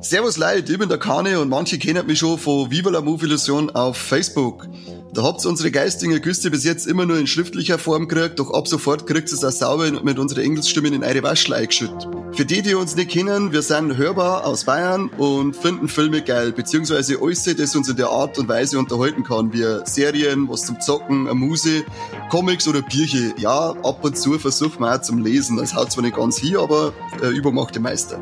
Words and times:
Servus 0.00 0.36
Leute, 0.36 0.72
ich 0.72 0.78
bin 0.78 0.88
der 0.88 0.98
Kane 0.98 1.40
und 1.40 1.48
manche 1.48 1.76
kennen 1.76 2.06
mich 2.06 2.20
schon 2.20 2.38
von 2.38 2.70
Viva 2.70 2.90
la 2.90 3.00
Movie-Illusion 3.00 3.70
auf 3.70 3.96
Facebook. 3.96 4.68
Da 5.14 5.22
habt 5.22 5.44
ihr 5.44 5.48
unsere 5.48 5.70
geistigen 5.70 6.20
Güste 6.20 6.50
bis 6.50 6.64
jetzt 6.64 6.86
immer 6.86 7.06
nur 7.06 7.18
in 7.18 7.26
schriftlicher 7.26 7.78
Form 7.78 8.08
gekriegt, 8.08 8.38
doch 8.38 8.52
ab 8.52 8.68
sofort 8.68 9.06
kriegt 9.06 9.30
ihr 9.30 9.34
es 9.34 9.44
auch 9.44 9.50
sauber 9.50 9.90
mit 10.02 10.18
unserer 10.18 10.42
Engelsstimmen 10.42 10.92
in 10.92 11.02
eure 11.02 11.22
Waschel 11.22 11.54
eingeschüttet. 11.54 12.06
Für 12.32 12.44
die, 12.44 12.62
die 12.62 12.74
uns 12.74 12.94
nicht 12.94 13.10
kennen, 13.10 13.50
wir 13.52 13.62
sind 13.62 13.96
hörbar 13.96 14.46
aus 14.46 14.64
Bayern 14.64 15.08
und 15.16 15.56
finden 15.56 15.88
Filme 15.88 16.22
geil, 16.22 16.52
beziehungsweise 16.52 17.18
alles, 17.22 17.44
das 17.44 17.74
uns 17.74 17.88
in 17.88 17.96
der 17.96 18.10
Art 18.10 18.38
und 18.38 18.48
Weise 18.48 18.78
unterhalten 18.78 19.24
kann, 19.24 19.52
wie 19.52 19.64
Serien, 19.84 20.48
was 20.48 20.66
zum 20.66 20.78
Zocken, 20.80 21.26
eine 21.26 21.34
Muse, 21.34 21.84
Comics 22.30 22.68
oder 22.68 22.82
Bierchen. 22.82 23.32
Ja, 23.38 23.70
ab 23.82 24.04
und 24.04 24.16
zu 24.16 24.38
versuchen 24.38 24.80
wir 24.80 24.94
auch 24.94 25.00
zum 25.00 25.18
Lesen. 25.24 25.56
Das 25.56 25.74
haut 25.74 25.90
zwar 25.90 26.04
nicht 26.04 26.16
ganz 26.16 26.38
hier, 26.38 26.60
aber 26.60 26.92
äh, 27.22 27.28
übermachte 27.28 27.80
Meister. 27.80 28.20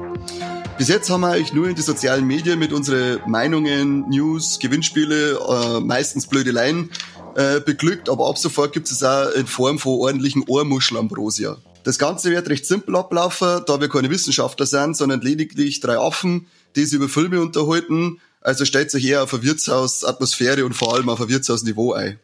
Bis 0.78 0.88
jetzt 0.88 1.08
haben 1.08 1.22
wir 1.22 1.30
euch 1.30 1.54
nur 1.54 1.68
in 1.70 1.74
die 1.74 1.80
sozialen 1.80 2.26
Medien 2.26 2.58
mit 2.58 2.70
unseren 2.70 3.20
Meinungen, 3.26 4.08
News, 4.10 4.58
Gewinnspiele, 4.58 5.38
äh, 5.38 5.80
meistens 5.80 6.26
Blödeleien 6.26 6.90
äh, 7.34 7.60
beglückt, 7.60 8.10
aber 8.10 8.28
ab 8.28 8.36
sofort 8.36 8.74
gibt 8.74 8.90
es 8.90 9.02
auch 9.02 9.30
in 9.30 9.46
Form 9.46 9.78
von 9.78 9.92
ordentlichen 9.92 10.44
Ohrmuschelambrosia. 10.46 11.56
Das 11.82 11.98
Ganze 11.98 12.30
wird 12.30 12.50
recht 12.50 12.66
simpel 12.66 12.94
ablaufen, 12.94 13.62
da 13.66 13.80
wir 13.80 13.88
keine 13.88 14.10
Wissenschaftler 14.10 14.66
sind, 14.66 14.98
sondern 14.98 15.22
lediglich 15.22 15.80
drei 15.80 15.96
Affen, 15.96 16.46
die 16.74 16.84
sich 16.84 16.96
über 16.96 17.08
Filme 17.08 17.40
unterhalten. 17.40 18.20
Also 18.42 18.66
stellt 18.66 18.90
sich 18.90 19.06
eher 19.06 19.22
auf 19.22 19.32
eine 19.32 19.44
Wirtshausatmosphäre 19.44 20.66
und 20.66 20.74
vor 20.74 20.94
allem 20.94 21.08
auf 21.08 21.22
ein 21.22 21.28
Wirtshausniveau 21.28 21.94
ein. 21.94 22.18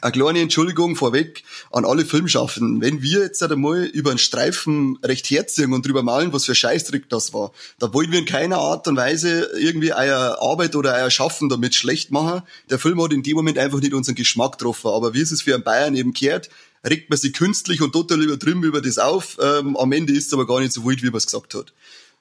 Eine 0.00 0.12
kleine 0.12 0.40
Entschuldigung 0.40 0.96
vorweg 0.96 1.42
an 1.70 1.84
alle 1.84 2.04
Filmschaffenden. 2.04 2.80
Wenn 2.80 3.02
wir 3.02 3.20
jetzt 3.20 3.42
einmal 3.42 3.84
über 3.84 4.10
einen 4.10 4.18
Streifen 4.18 4.98
recht 5.02 5.28
herziehen 5.30 5.72
und 5.72 5.86
drüber 5.86 6.02
malen, 6.02 6.32
was 6.32 6.44
für 6.44 6.54
Scheißtrick 6.54 7.08
das 7.08 7.32
war, 7.32 7.52
da 7.78 7.92
wollen 7.92 8.12
wir 8.12 8.18
in 8.18 8.24
keiner 8.24 8.58
Art 8.58 8.86
und 8.88 8.96
Weise 8.96 9.50
irgendwie 9.58 9.92
euer 9.92 10.38
Arbeit 10.40 10.76
oder 10.76 10.94
euer 10.94 11.10
Schaffen 11.10 11.48
damit 11.48 11.74
schlecht 11.74 12.10
machen. 12.10 12.42
Der 12.70 12.78
Film 12.78 13.02
hat 13.02 13.12
in 13.12 13.22
dem 13.22 13.36
Moment 13.36 13.58
einfach 13.58 13.80
nicht 13.80 13.94
unseren 13.94 14.14
Geschmack 14.14 14.58
getroffen. 14.58 14.88
Aber 14.88 15.14
wie 15.14 15.20
es 15.20 15.30
es 15.30 15.42
für 15.42 15.54
einen 15.54 15.64
Bayern 15.64 15.96
eben 15.96 16.12
kehrt, 16.12 16.48
regt 16.88 17.10
man 17.10 17.18
sich 17.18 17.32
künstlich 17.32 17.82
und 17.82 17.92
total 17.92 18.22
übertrieben 18.22 18.62
über 18.62 18.80
das 18.80 18.98
auf. 18.98 19.36
Ähm, 19.40 19.76
am 19.76 19.92
Ende 19.92 20.12
ist 20.12 20.28
es 20.28 20.32
aber 20.32 20.46
gar 20.46 20.60
nicht 20.60 20.72
so 20.72 20.84
wild, 20.84 21.02
wie 21.02 21.10
man 21.10 21.16
es 21.16 21.26
gesagt 21.26 21.54
hat. 21.54 21.72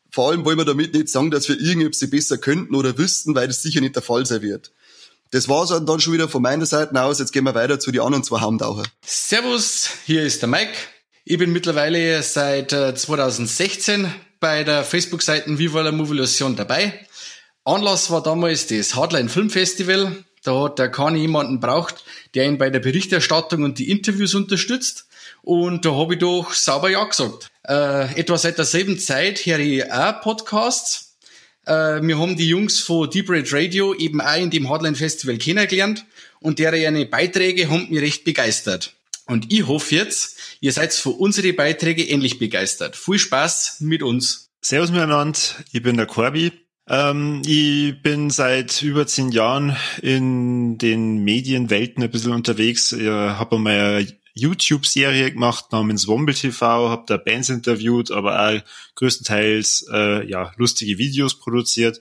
Vor 0.10 0.30
allem 0.30 0.46
wollen 0.46 0.58
wir 0.58 0.66
damit 0.66 0.94
nicht 0.94 1.10
sagen, 1.10 1.32
dass 1.32 1.50
wir 1.50 1.60
irgendetwas 1.60 2.10
besser 2.10 2.38
könnten 2.38 2.76
oder 2.76 2.98
wüssten, 2.98 3.36
weil 3.36 3.48
das 3.48 3.62
sicher 3.62 3.82
nicht 3.82 3.96
der 3.96 4.04
Fall 4.04 4.26
sein 4.26 4.42
wird. 4.42 4.72
Das 5.32 5.50
war's 5.50 5.70
dann 5.70 6.00
schon 6.00 6.14
wieder 6.14 6.30
von 6.30 6.42
meiner 6.42 6.66
Seite 6.66 7.02
aus. 7.02 7.20
Jetzt 7.20 7.34
gehen 7.34 7.44
wir 7.44 7.56
weiter 7.56 7.80
zu 7.80 7.92
den 7.92 8.02
anderen 8.02 8.24
zwei 8.24 8.42
Haumtaucher. 8.42 8.84
Servus, 9.06 9.90
hier 10.06 10.24
ist 10.24 10.42
der 10.42 10.50
Mike. 10.50 10.74
Ich 11.26 11.38
bin 11.38 11.52
mittlerweile 11.52 12.24
seit 12.24 12.72
2016 12.72 14.06
äh, 14.06 14.08
bei 14.40 14.64
der 14.64 14.84
Facebook-Seite 14.84 15.58
Viva 15.58 15.82
la 15.82 15.92
Movilusion 15.92 16.56
dabei. 16.56 17.06
Anlass 17.66 18.10
war 18.10 18.24
damals 18.24 18.68
das 18.68 18.96
Hardline 18.96 19.28
Film 19.28 19.50
Festival. 19.50 20.24
Da 20.44 20.64
hat 20.64 20.80
der 20.80 20.90
Kani 20.90 21.20
jemanden 21.20 21.60
braucht, 21.60 22.06
der 22.34 22.46
ihn 22.46 22.58
bei 22.58 22.70
der 22.70 22.80
Berichterstattung 22.80 23.64
und 23.64 23.80
die 23.80 23.92
Interviews 23.92 24.36
unterstützt. 24.36 25.08
Und 25.42 25.84
da 25.84 25.94
habe 25.94 26.14
ich 26.14 26.20
doch 26.20 26.54
sauber 26.54 26.90
Ja 26.90 27.04
gesagt. 27.04 27.50
Äh, 27.68 28.18
etwa 28.18 28.38
seit 28.38 28.58
derselben 28.58 28.98
Zeit 28.98 29.46
höre 29.46 29.60
ich 29.60 29.92
auch 29.92 30.22
Podcasts 30.22 31.07
äh, 31.68 32.02
wir 32.02 32.18
haben 32.18 32.36
die 32.36 32.48
Jungs 32.48 32.80
von 32.80 33.10
Deep 33.10 33.30
Red 33.30 33.52
Radio 33.54 33.94
eben 33.94 34.22
auch 34.22 34.38
in 34.38 34.50
dem 34.50 34.70
Hardline 34.70 34.96
Festival 34.96 35.38
kennengelernt 35.38 36.06
und 36.40 36.60
deren 36.60 37.10
Beiträge 37.10 37.70
haben 37.70 37.90
mich 37.90 38.02
recht 38.02 38.24
begeistert. 38.24 38.94
Und 39.26 39.52
ich 39.52 39.68
hoffe 39.68 39.96
jetzt, 39.96 40.38
ihr 40.62 40.72
seid 40.72 40.94
für 40.94 41.10
unsere 41.10 41.52
Beiträge 41.54 42.04
ähnlich 42.04 42.40
begeistert. 42.40 42.96
Viel 42.96 43.20
Spaß 43.20 43.78
mit 43.82 44.02
uns. 44.02 44.50
Servus 44.62 44.92
miteinander, 44.92 45.38
ich 45.72 45.84
bin 45.84 45.98
der 45.98 46.06
Corby. 46.06 46.54
Ähm, 46.90 47.42
ich 47.46 48.02
bin 48.02 48.30
seit 48.30 48.82
über 48.82 49.06
zehn 49.06 49.30
Jahren 49.30 49.76
in 50.02 50.78
den 50.78 51.24
Medienwelten 51.24 52.02
ein 52.02 52.10
bisschen 52.10 52.32
unterwegs. 52.32 52.94
Ich 52.94 53.08
habe 53.08 53.58
einmal 53.58 54.08
YouTube-Serie 54.38 55.32
gemacht 55.32 55.72
namens 55.72 56.08
Womble 56.08 56.36
TV, 56.36 56.90
habe 56.90 57.04
da 57.08 57.18
Bands 57.18 57.50
interviewt, 57.50 58.12
aber 58.12 58.42
auch 58.42 58.62
größtenteils 58.96 59.88
äh, 59.92 60.28
ja 60.30 60.52
lustige 60.58 60.98
Videos 60.98 61.40
produziert 61.40 62.00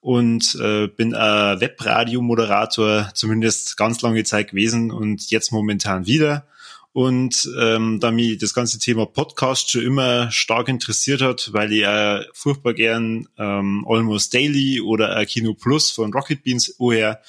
und 0.00 0.54
äh, 0.60 0.88
bin 0.88 1.14
ein 1.14 1.60
Webradio-Moderator, 1.60 3.10
zumindest 3.14 3.76
ganz 3.76 4.00
lange 4.02 4.24
Zeit 4.24 4.50
gewesen 4.50 4.90
und 4.90 5.30
jetzt 5.30 5.52
momentan 5.52 6.06
wieder. 6.06 6.46
Und 6.92 7.48
ähm, 7.56 8.00
da 8.00 8.10
mich 8.10 8.38
das 8.38 8.52
ganze 8.52 8.78
Thema 8.80 9.06
Podcast 9.06 9.70
schon 9.70 9.82
immer 9.82 10.30
stark 10.32 10.68
interessiert 10.68 11.22
hat, 11.22 11.52
weil 11.52 11.72
ich 11.72 11.84
äh, 11.84 12.24
furchtbar 12.32 12.74
gern 12.74 13.28
ähm, 13.38 13.86
Almost 13.88 14.34
Daily 14.34 14.80
oder 14.80 15.16
äh, 15.16 15.24
Kino 15.24 15.54
Plus 15.54 15.92
von 15.92 16.12
Rocket 16.12 16.42
Beans 16.42 16.74
woher, 16.78 17.20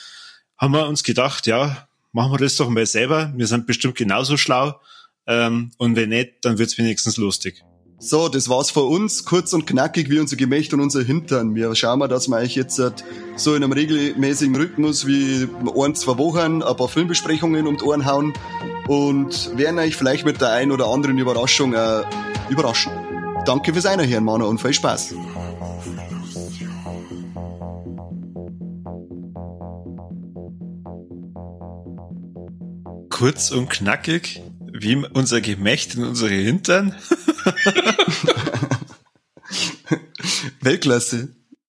haben 0.57 0.73
wir 0.73 0.87
uns 0.87 1.03
gedacht, 1.03 1.45
ja, 1.45 1.87
machen 2.11 2.31
wir 2.31 2.37
das 2.37 2.55
doch 2.55 2.69
mal 2.69 2.85
selber. 2.85 3.33
Wir 3.35 3.47
sind 3.47 3.67
bestimmt 3.67 3.95
genauso 3.95 4.37
schlau. 4.37 4.79
Ähm, 5.27 5.71
und 5.77 5.95
wenn 5.95 6.09
nicht, 6.09 6.33
dann 6.41 6.57
wird's 6.57 6.77
wenigstens 6.77 7.17
lustig. 7.17 7.63
So, 8.03 8.29
das 8.29 8.49
war's 8.49 8.71
von 8.71 8.87
uns. 8.87 9.25
Kurz 9.25 9.53
und 9.53 9.67
knackig 9.67 10.09
wie 10.09 10.17
unser 10.17 10.35
Gemächt 10.35 10.73
und 10.73 10.79
unser 10.79 11.03
Hintern. 11.03 11.53
Wir 11.53 11.75
schauen 11.75 11.99
mal, 11.99 12.07
dass 12.07 12.27
wir 12.27 12.37
euch 12.37 12.55
jetzt 12.55 12.81
so 13.35 13.55
in 13.55 13.63
einem 13.63 13.73
regelmäßigen 13.73 14.55
Rhythmus 14.55 15.05
wie 15.05 15.47
ein, 15.77 15.93
zwei 15.93 16.17
Wochen 16.17 16.63
ein 16.63 16.77
paar 16.77 16.89
Filmbesprechungen 16.89 17.67
um 17.67 17.77
die 17.77 17.83
Ohren 17.83 18.07
hauen 18.07 18.33
und 18.87 19.55
werden 19.55 19.77
euch 19.77 19.95
vielleicht 19.95 20.25
mit 20.25 20.41
der 20.41 20.51
ein 20.51 20.71
oder 20.71 20.87
anderen 20.87 21.19
Überraschung 21.19 21.73
äh, 21.75 22.01
überraschen. 22.49 22.91
Danke 23.45 23.71
fürs 23.71 23.85
Einhören, 23.85 24.23
Mano, 24.23 24.47
und 24.47 24.59
viel 24.59 24.73
Spaß. 24.73 25.13
Kurz 33.21 33.51
und 33.51 33.69
knackig, 33.69 34.41
wie 34.73 34.95
unser 34.95 35.41
Gemächt 35.41 35.95
und 35.95 36.05
unsere 36.05 36.31
Hintern. 36.31 36.95
Weltklasse. 40.61 41.29